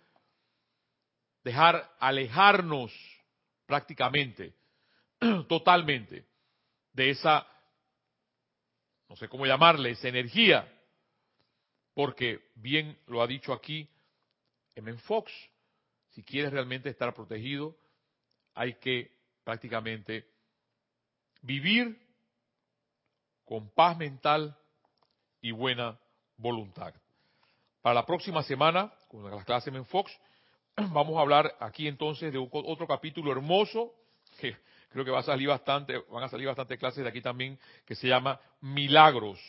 [1.46, 2.92] dejar alejarnos
[3.68, 4.56] prácticamente,
[5.48, 6.26] totalmente,
[6.92, 7.46] de esa,
[9.08, 10.68] no sé cómo llamarle, esa energía,
[11.94, 13.88] porque bien lo ha dicho aquí
[14.74, 14.92] M.
[14.98, 15.32] Fox,
[16.10, 17.78] si quieres realmente estar protegido,
[18.56, 20.28] hay que prácticamente
[21.44, 21.96] vivir
[23.46, 24.58] con paz mental
[25.42, 26.00] y buena
[26.38, 26.96] voluntad.
[27.84, 30.12] Para la próxima semana, con las clases en Fox,
[30.92, 33.94] vamos a hablar aquí entonces de otro capítulo hermoso,
[34.40, 34.56] que
[34.90, 37.96] creo que va a salir bastante, van a salir bastantes clases de aquí también, que
[37.96, 39.40] se llama Milagros.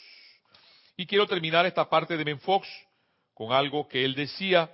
[0.96, 2.68] Y quiero terminar esta parte de Menfox
[3.34, 4.70] con algo que él decía,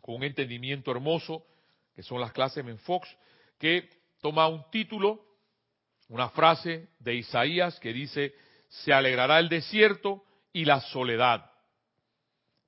[0.00, 1.44] con un entendimiento hermoso,
[1.94, 3.08] que son las clases Menfox,
[3.58, 3.88] que
[4.20, 5.24] toma un título
[6.08, 8.34] una frase de Isaías que dice,
[8.68, 11.50] se alegrará el desierto y la soledad,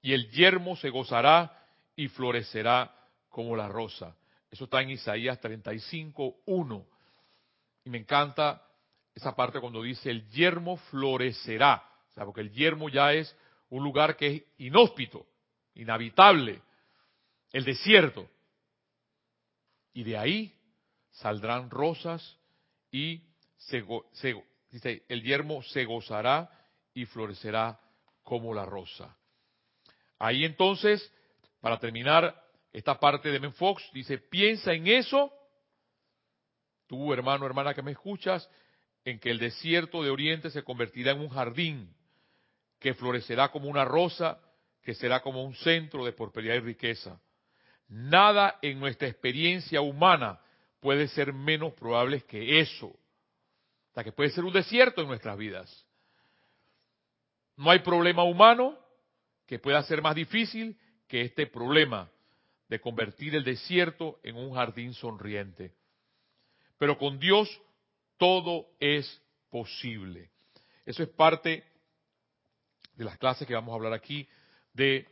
[0.02, 1.55] y el yermo se gozará
[1.96, 2.94] y florecerá
[3.28, 4.14] como la rosa.
[4.50, 6.86] Eso está en Isaías 35, 1.
[7.84, 8.62] Y me encanta
[9.14, 13.34] esa parte cuando dice el yermo florecerá, o sea, porque el yermo ya es
[13.70, 15.26] un lugar que es inhóspito,
[15.74, 16.60] inhabitable,
[17.52, 18.28] el desierto.
[19.94, 20.54] Y de ahí
[21.10, 22.38] saldrán rosas
[22.90, 23.22] y
[23.56, 23.84] se,
[25.08, 26.50] el yermo se gozará
[26.92, 27.80] y florecerá
[28.22, 29.16] como la rosa.
[30.18, 31.10] Ahí entonces,
[31.66, 32.32] para terminar
[32.72, 35.32] esta parte de Menfox, dice, piensa en eso,
[36.86, 38.48] tú hermano, hermana que me escuchas,
[39.04, 41.92] en que el desierto de Oriente se convertirá en un jardín,
[42.78, 44.38] que florecerá como una rosa,
[44.80, 47.20] que será como un centro de prosperidad y riqueza.
[47.88, 50.38] Nada en nuestra experiencia humana
[50.78, 52.96] puede ser menos probable que eso
[54.04, 55.84] que puede ser un desierto en nuestras vidas.
[57.56, 58.78] No hay problema humano
[59.48, 62.10] que pueda ser más difícil que este problema
[62.68, 65.72] de convertir el desierto en un jardín sonriente.
[66.78, 67.48] Pero con Dios
[68.16, 70.30] todo es posible.
[70.84, 71.64] Eso es parte
[72.94, 74.28] de las clases que vamos a hablar aquí,
[74.72, 75.06] de,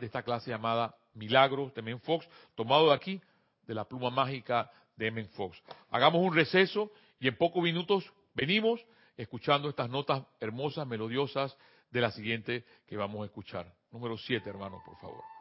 [0.00, 3.20] esta clase llamada Milagros de Men Fox, tomado de aquí,
[3.62, 5.60] de la pluma mágica de Men Fox.
[5.90, 8.84] Hagamos un receso y en pocos minutos Venimos
[9.16, 11.56] escuchando estas notas hermosas, melodiosas
[11.90, 13.72] de la siguiente que vamos a escuchar.
[13.92, 15.33] Número 7, hermanos, por favor.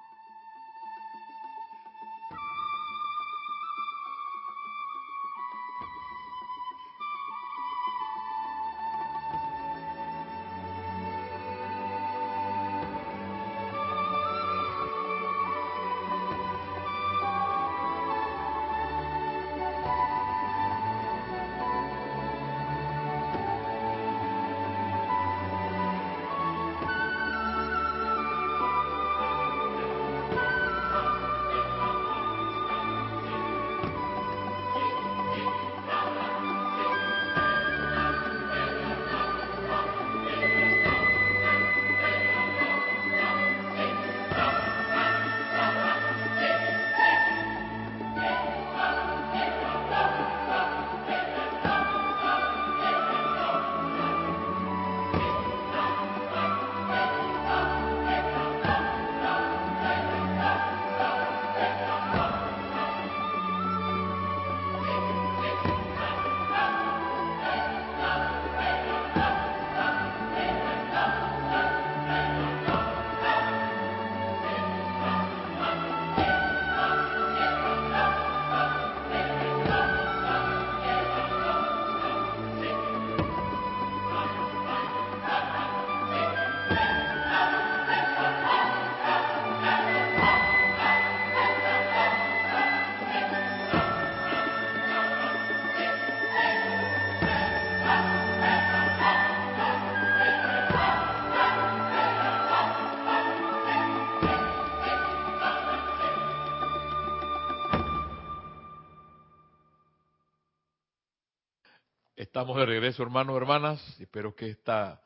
[112.43, 113.99] Estamos de regreso, hermanos, hermanas.
[114.01, 114.99] Espero que esta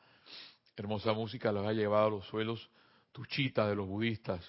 [0.76, 2.68] hermosa música los haya llevado a los suelos
[3.12, 4.44] tuchita de los budistas.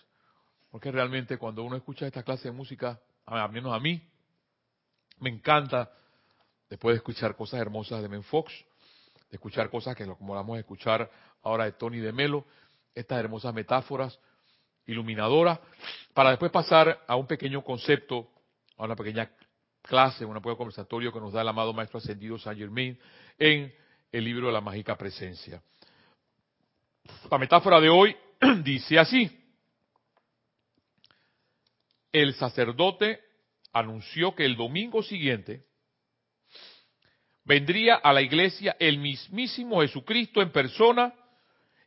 [0.72, 4.02] Porque realmente cuando uno escucha esta clase de música, al menos a mí,
[5.20, 5.92] me encanta,
[6.68, 8.52] después de escuchar cosas hermosas de Menfox,
[9.30, 11.12] de escuchar cosas que como vamos a escuchar
[11.44, 12.44] ahora de Tony de Melo,
[12.96, 14.20] estas hermosas metáforas
[14.88, 15.60] iluminadoras,
[16.16, 18.32] para después pasar a un pequeño concepto,
[18.78, 19.30] a una pequeña
[19.90, 22.98] clase, un pequeño conversatorio que nos da el amado Maestro Ascendido Saint Germain
[23.40, 23.74] en
[24.12, 25.62] el libro de la mágica presencia.
[27.32, 28.16] La metáfora de hoy
[28.64, 29.36] dice así.
[32.12, 33.20] El sacerdote
[33.74, 35.66] anunció que el domingo siguiente
[37.44, 41.14] vendría a la iglesia el mismísimo Jesucristo en persona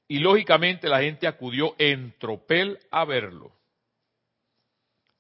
[0.09, 3.53] y lógicamente la gente acudió en tropel a verlo.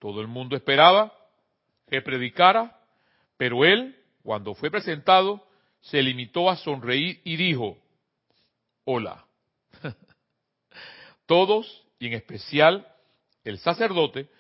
[0.01, 1.12] Todo el mundo esperaba
[1.92, 2.74] que predicara,
[3.37, 5.46] pero él, cuando fue presentado,
[5.83, 7.76] se limitó a sonreír y dijo,
[8.87, 9.26] hola.
[11.26, 12.88] Todos, y en especial
[13.44, 14.31] el sacerdote,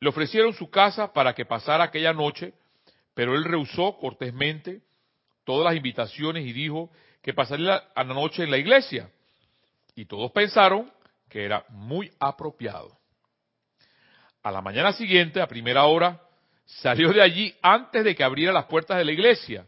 [0.00, 2.54] le ofrecieron su casa para que pasara aquella noche,
[3.12, 4.80] pero él rehusó cortésmente
[5.44, 6.90] todas las invitaciones y dijo
[7.20, 9.10] que pasaría la noche en la iglesia.
[9.94, 10.90] Y todos pensaron
[11.28, 12.96] que era muy apropiado.
[14.42, 16.23] A la mañana siguiente, a primera hora,
[16.64, 19.66] salió de allí antes de que abriera las puertas de la iglesia.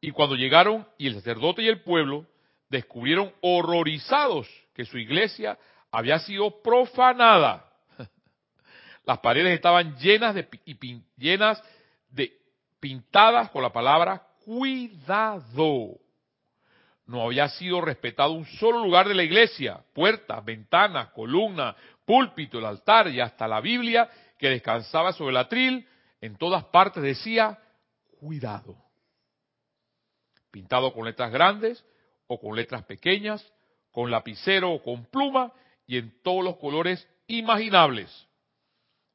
[0.00, 2.26] Y cuando llegaron y el sacerdote y el pueblo
[2.68, 5.58] descubrieron horrorizados que su iglesia
[5.90, 7.70] había sido profanada.
[9.04, 10.48] Las paredes estaban llenas de,
[11.16, 11.62] llenas
[12.08, 12.32] de
[12.80, 15.98] pintadas con la palabra cuidado.
[17.06, 22.64] No había sido respetado un solo lugar de la iglesia, puertas, ventanas, columnas, púlpito, el
[22.64, 25.86] altar y hasta la Biblia que descansaba sobre el atril,
[26.22, 27.58] en todas partes decía
[28.18, 28.74] cuidado.
[30.50, 31.84] Pintado con letras grandes
[32.26, 33.46] o con letras pequeñas,
[33.90, 35.52] con lapicero o con pluma
[35.86, 38.10] y en todos los colores imaginables.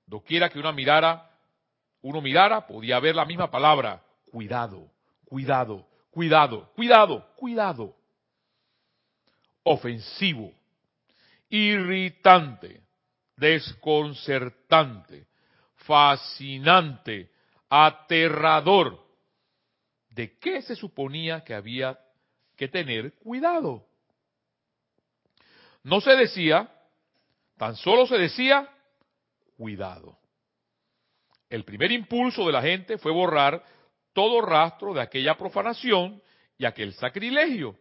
[0.05, 1.31] Doquiera que una mirara,
[2.01, 4.91] uno mirara, podía ver la misma palabra, cuidado
[5.27, 7.95] cuidado, cuidado, cuidado, cuidado.
[9.63, 10.53] Ofensivo,
[11.49, 12.81] irritante,
[13.35, 15.27] desconcertante,
[15.87, 17.31] fascinante,
[17.69, 19.03] aterrador.
[20.09, 21.97] ¿De qué se suponía que había
[22.55, 23.87] que tener cuidado?
[25.83, 26.69] No se decía,
[27.55, 28.69] tan solo se decía,
[29.55, 30.17] cuidado.
[31.49, 33.63] El primer impulso de la gente fue borrar
[34.11, 36.21] todo rastro de aquella profanación
[36.57, 37.77] y aquel sacrilegio.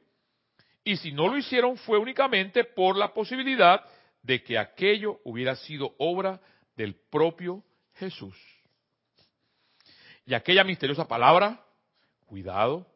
[0.84, 3.84] Y si no lo hicieron fue únicamente por la posibilidad
[4.22, 6.40] de que aquello hubiera sido obra
[6.76, 7.64] del propio
[7.96, 8.36] Jesús.
[10.24, 11.60] Y aquella misteriosa palabra,
[12.26, 12.86] cuidado,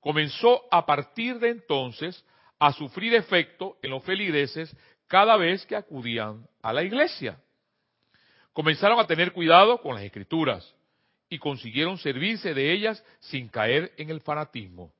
[0.00, 2.24] comenzó a partir de entonces
[2.58, 4.74] a sufrir efecto en los feligreses
[5.06, 7.38] cada vez que acudían a la iglesia.
[8.52, 10.74] Comenzaron a tener cuidado con las escrituras,
[11.28, 14.92] y consiguieron servirse de ellas sin caer en el fanatismo.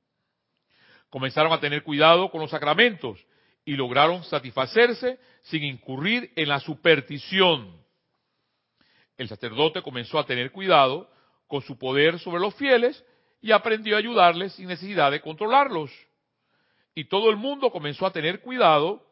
[1.09, 3.25] Comenzaron a tener cuidado con los sacramentos
[3.63, 7.84] y lograron satisfacerse sin incurrir en la superstición.
[9.17, 11.09] El sacerdote comenzó a tener cuidado
[11.47, 13.03] con su poder sobre los fieles
[13.41, 15.91] y aprendió a ayudarles sin necesidad de controlarlos.
[16.93, 19.05] Y todo el mundo comenzó a tener cuidado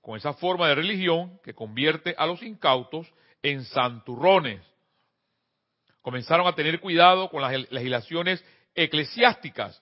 [0.00, 3.06] con esa forma de religión que convierte a los incautos
[3.42, 4.60] en santurrones
[6.02, 9.80] comenzaron a tener cuidado con las legislaciones eclesiásticas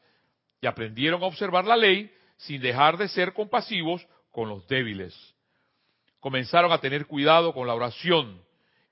[0.61, 5.17] y aprendieron a observar la ley sin dejar de ser compasivos con los débiles.
[6.21, 8.41] Comenzaron a tener cuidado con la oración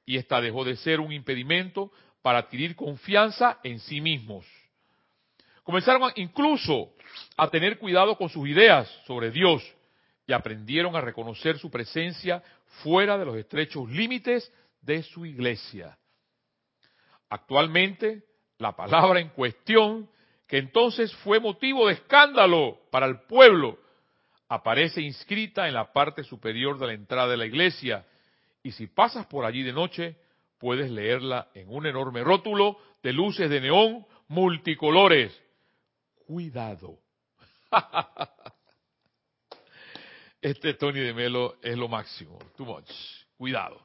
[0.08, 1.92] y esta dejó de ser un impedimento
[2.22, 4.46] para adquirir confianza en sí mismos.
[5.62, 6.94] Comenzaron incluso
[7.36, 9.62] a tener cuidado con sus ideas sobre Dios
[10.26, 12.42] y aprendieron a reconocer su presencia
[12.82, 15.98] fuera de los estrechos límites de su iglesia.
[17.28, 18.22] Actualmente,
[18.56, 20.08] la palabra en cuestión,
[20.46, 23.78] que entonces fue motivo de escándalo para el pueblo,
[24.48, 28.06] aparece inscrita en la parte superior de la entrada de la iglesia,
[28.68, 30.18] y si pasas por allí de noche,
[30.58, 35.32] puedes leerla en un enorme rótulo de luces de neón multicolores.
[36.26, 36.98] Cuidado.
[40.40, 42.38] Este Tony de Melo es lo máximo.
[42.56, 42.88] Too much.
[43.38, 43.84] Cuidado.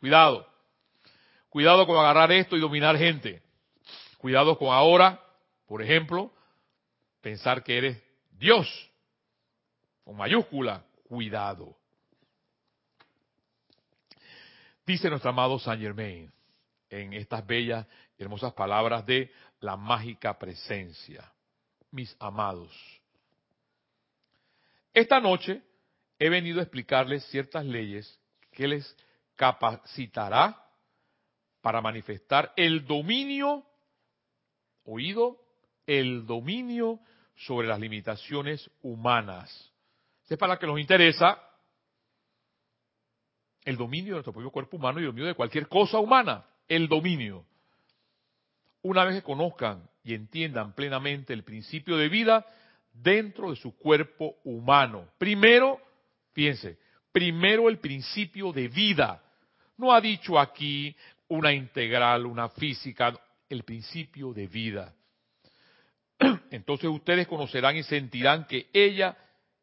[0.00, 0.44] Cuidado.
[1.50, 3.42] Cuidado con agarrar esto y dominar gente.
[4.16, 5.22] Cuidado con ahora,
[5.66, 6.32] por ejemplo,
[7.20, 8.90] pensar que eres Dios.
[10.02, 11.76] Con mayúscula, cuidado.
[14.88, 16.32] Dice nuestro amado Saint Germain
[16.88, 17.86] en estas bellas
[18.18, 19.30] y hermosas palabras de
[19.60, 21.30] la mágica presencia.
[21.90, 22.72] Mis amados,
[24.94, 25.60] esta noche
[26.18, 28.18] he venido a explicarles ciertas leyes
[28.50, 28.96] que les
[29.36, 30.56] capacitará
[31.60, 33.66] para manifestar el dominio,
[34.84, 35.38] oído,
[35.86, 36.98] el dominio
[37.36, 39.70] sobre las limitaciones humanas.
[40.30, 41.38] Es para que nos interesa
[43.68, 46.42] el dominio de nuestro propio cuerpo humano y el dominio de cualquier cosa humana.
[46.66, 47.44] El dominio.
[48.80, 52.46] Una vez que conozcan y entiendan plenamente el principio de vida
[52.94, 55.10] dentro de su cuerpo humano.
[55.18, 55.78] Primero,
[56.32, 56.78] fíjense,
[57.12, 59.22] primero el principio de vida.
[59.76, 60.96] No ha dicho aquí
[61.28, 64.94] una integral, una física, el principio de vida.
[66.50, 69.18] Entonces ustedes conocerán y sentirán que ella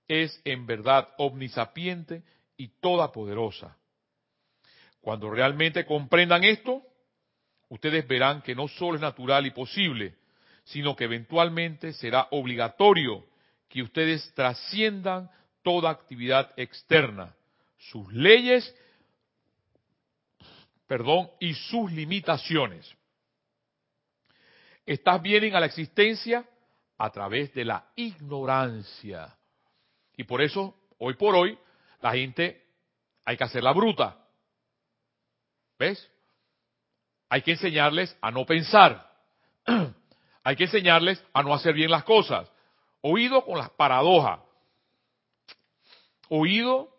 [0.08, 2.22] es en verdad omnisapiente
[2.56, 3.76] y todopoderosa.
[5.06, 6.82] Cuando realmente comprendan esto,
[7.70, 10.16] ustedes verán que no solo es natural y posible,
[10.64, 13.24] sino que eventualmente será obligatorio
[13.70, 15.30] que ustedes trasciendan
[15.62, 17.36] toda actividad externa,
[17.78, 18.76] sus leyes,
[20.88, 22.92] perdón, y sus limitaciones.
[24.88, 26.50] Estas vienen a la existencia
[26.98, 29.38] a través de la ignorancia.
[30.18, 31.56] Y por eso, hoy por hoy,
[32.02, 32.64] la gente
[33.24, 34.25] hay que hacerla bruta.
[35.78, 36.10] ¿Ves?
[37.30, 39.12] Hay que enseñarles a no pensar.
[40.44, 42.50] hay que enseñarles a no hacer bien las cosas.
[43.02, 44.40] Oído con las paradojas.
[46.30, 46.90] Oído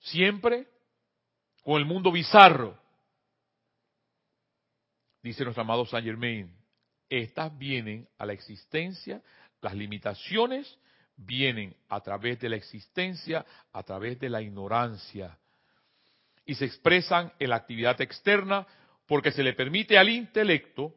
[0.00, 0.66] siempre
[1.62, 2.78] con el mundo bizarro.
[5.22, 6.54] Dice nuestro amado Saint Germain,
[7.08, 9.22] estas vienen a la existencia,
[9.60, 10.78] las limitaciones
[11.16, 15.36] vienen a través de la existencia, a través de la ignorancia
[16.46, 18.66] y se expresan en la actividad externa
[19.06, 20.94] porque se le permite al intelecto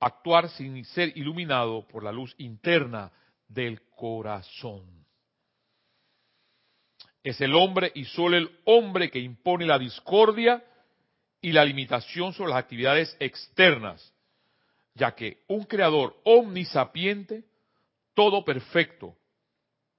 [0.00, 3.12] actuar sin ser iluminado por la luz interna
[3.46, 5.06] del corazón.
[7.22, 10.64] Es el hombre y solo el hombre que impone la discordia
[11.40, 14.12] y la limitación sobre las actividades externas,
[14.94, 17.44] ya que un creador omnisapiente,
[18.14, 19.16] todo perfecto,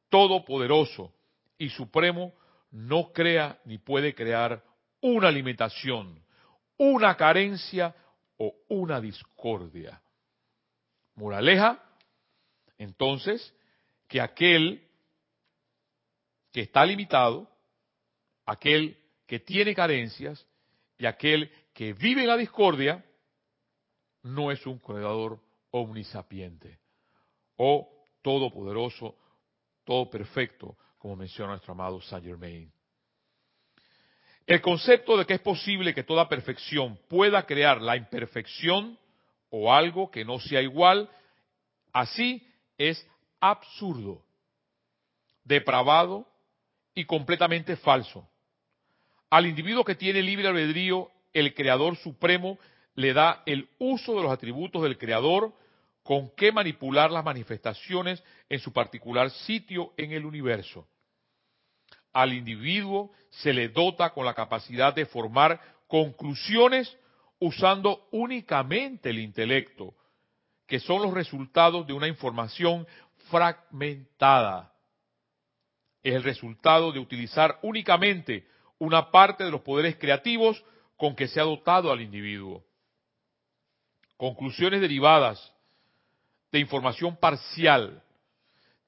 [0.10, 1.14] todopoderoso
[1.58, 2.34] y supremo,
[2.72, 4.62] no crea ni puede crear
[5.04, 6.24] una limitación,
[6.78, 7.94] una carencia
[8.38, 10.02] o una discordia.
[11.16, 11.84] Moraleja,
[12.78, 13.54] entonces,
[14.08, 14.88] que aquel
[16.52, 17.50] que está limitado,
[18.46, 18.98] aquel
[19.28, 20.46] que tiene carencias
[20.98, 23.04] y aquel que vive en la discordia,
[24.22, 25.40] no es un creador
[25.72, 26.80] omnisapiente
[27.58, 29.18] o todopoderoso,
[29.84, 32.72] todo perfecto, como menciona nuestro amado Saint Germain.
[34.46, 38.98] El concepto de que es posible que toda perfección pueda crear la imperfección
[39.50, 41.10] o algo que no sea igual,
[41.94, 42.46] así
[42.78, 43.08] es
[43.40, 44.22] absurdo,
[45.46, 46.28] depravado
[46.94, 48.28] y completamente falso.
[49.30, 52.60] Al individuo que tiene libre albedrío, el Creador Supremo
[52.96, 55.54] le da el uso de los atributos del Creador
[56.04, 60.86] con que manipular las manifestaciones en su particular sitio en el universo
[62.14, 66.96] al individuo se le dota con la capacidad de formar conclusiones
[67.40, 69.96] usando únicamente el intelecto,
[70.68, 72.88] que son los resultados de una información
[73.30, 74.72] fragmentada.
[76.04, 78.48] Es el resultado de utilizar únicamente
[78.78, 80.64] una parte de los poderes creativos
[80.98, 82.64] con que se ha dotado al individuo.
[84.18, 85.54] Conclusiones derivadas
[86.52, 88.02] de información parcial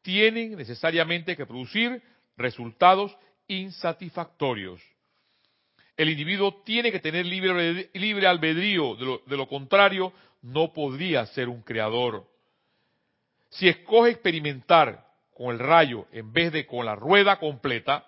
[0.02, 2.02] tienen necesariamente que producir
[2.38, 3.16] resultados
[3.48, 4.82] insatisfactorios.
[5.98, 10.12] El individuo tiene que tener libre, albedrío, de lo, de lo contrario
[10.42, 12.28] no podría ser un creador.
[13.50, 18.06] Si escoge experimentar con el rayo en vez de con la rueda completa,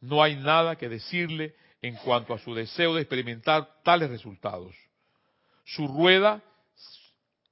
[0.00, 4.74] no hay nada que decirle en cuanto a su deseo de experimentar tales resultados.
[5.64, 6.42] Su rueda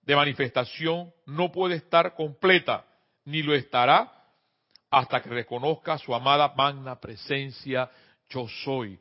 [0.02, 2.86] de manifestación no puede estar completa,
[3.24, 4.17] ni lo estará
[4.90, 7.90] hasta que reconozca su amada magna presencia,
[8.28, 8.98] yo soy.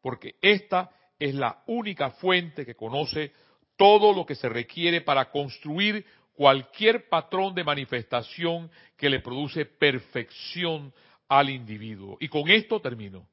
[0.00, 3.32] Porque esta es la única fuente que conoce
[3.76, 10.92] todo lo que se requiere para construir cualquier patrón de manifestación que le produce perfección
[11.28, 12.16] al individuo.
[12.20, 13.26] Y con esto termino.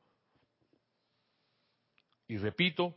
[2.27, 2.95] Y repito,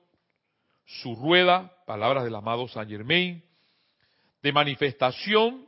[0.84, 3.42] su rueda, palabras del amado Saint Germain,
[4.42, 5.66] de manifestación,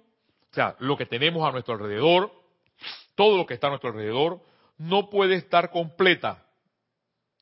[0.51, 2.33] o sea, lo que tenemos a nuestro alrededor,
[3.15, 4.41] todo lo que está a nuestro alrededor,
[4.79, 6.47] no puede estar completa,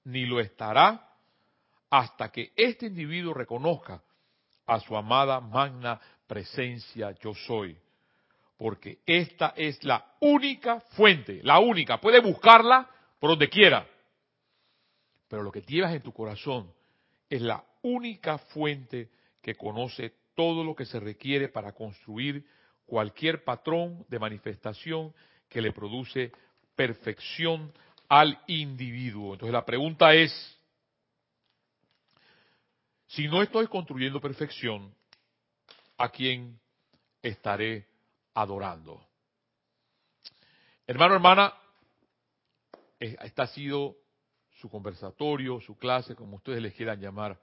[0.04, 1.12] ni lo estará
[1.90, 4.02] hasta que este individuo reconozca
[4.66, 7.78] a su amada magna presencia yo soy.
[8.56, 12.00] porque esta es la única fuente, la única.
[12.00, 13.86] Puedes buscarla por donde quiera,
[15.28, 16.72] pero lo que llevas en tu corazón
[17.28, 19.10] es la única fuente
[19.42, 22.46] que conoce todo lo que se requiere para construir
[22.86, 25.12] cualquier patrón de manifestación
[25.48, 26.32] que le produce
[26.74, 27.72] perfección
[28.08, 29.34] al individuo.
[29.34, 30.32] Entonces la pregunta es,
[33.08, 34.94] si no estoy construyendo perfección,
[35.98, 36.58] ¿a quién
[37.22, 37.86] estaré
[38.34, 39.04] adorando?
[40.86, 41.52] Hermano, hermana,
[43.00, 43.96] esta ha sido
[44.60, 47.38] su conversatorio, su clase, como ustedes les quieran llamar,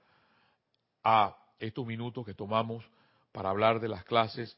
[1.02, 2.84] a estos minutos que tomamos
[3.32, 4.56] para hablar de las clases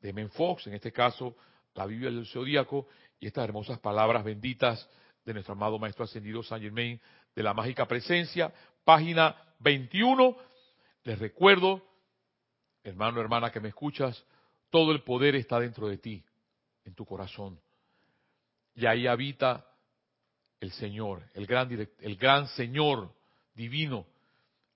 [0.00, 1.36] de Menfox, en este caso
[1.74, 2.88] la Biblia del Zodíaco,
[3.20, 4.88] y estas hermosas palabras benditas
[5.24, 7.00] de nuestro amado Maestro Ascendido San Germain
[7.34, 8.52] de la Mágica Presencia,
[8.84, 10.36] página 21.
[11.04, 11.84] Les recuerdo,
[12.82, 14.24] hermano, hermana que me escuchas,
[14.70, 16.24] todo el poder está dentro de ti,
[16.84, 17.60] en tu corazón.
[18.74, 19.66] Y ahí habita
[20.60, 21.70] el Señor, el gran,
[22.00, 23.12] el gran Señor
[23.54, 24.06] divino,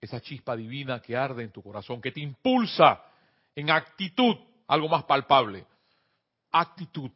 [0.01, 3.03] esa chispa divina que arde en tu corazón, que te impulsa
[3.55, 4.37] en actitud,
[4.73, 5.67] algo más palpable,
[6.51, 7.11] actitud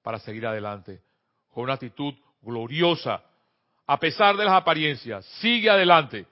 [0.00, 1.02] para seguir adelante,
[1.50, 3.22] con una actitud gloriosa,
[3.86, 6.26] a pesar de las apariencias, sigue adelante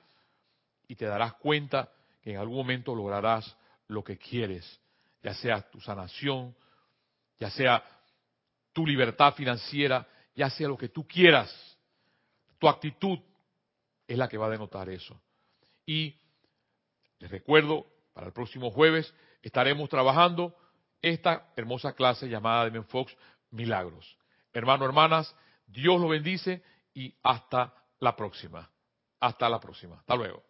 [0.89, 1.91] y te darás cuenta
[2.23, 3.55] que en algún momento lograrás
[3.89, 4.81] lo que quieres,
[5.23, 6.57] ya sea tu sanación,
[7.39, 7.85] ya sea
[8.73, 11.55] tu libertad financiera, ya sea lo que tú quieras.
[12.59, 13.19] Tu actitud
[14.09, 15.21] es la que va a denotar eso.
[15.85, 16.19] Y
[17.19, 19.13] les recuerdo, para el próximo jueves
[19.47, 20.57] estaremos trabajando
[21.01, 23.17] esta hermosa clase llamada de Fox
[23.53, 24.19] Milagros.
[24.53, 25.37] Hermanos, hermanas,
[25.67, 28.69] Dios lo bendice y hasta la próxima.
[29.21, 30.01] Hasta la próxima.
[30.01, 30.46] Hasta luego.